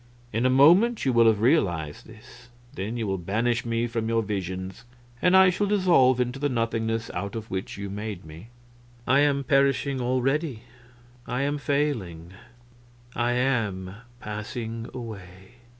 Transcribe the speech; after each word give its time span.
In 0.33 0.47
a 0.47 0.49
moment 0.49 1.05
you 1.05 1.13
will 1.13 1.27
have 1.27 1.41
realized 1.41 2.07
this, 2.07 2.49
then 2.73 2.97
you 2.97 3.05
will 3.05 3.19
banish 3.19 3.67
me 3.67 3.85
from 3.85 4.09
your 4.09 4.23
visions 4.23 4.83
and 5.21 5.37
I 5.37 5.51
shall 5.51 5.67
dissolve 5.67 6.19
into 6.19 6.39
the 6.39 6.49
nothingness 6.49 7.11
out 7.11 7.35
of 7.35 7.51
which 7.51 7.77
you 7.77 7.87
made 7.87 8.25
me.... 8.25 8.47
"I 9.05 9.19
am 9.19 9.43
perishing 9.43 10.01
already 10.01 10.63
I 11.27 11.43
am 11.43 11.59
failing 11.59 12.33
I 13.15 13.33
am 13.33 13.93
passing 14.19 14.87
away. 14.91 15.57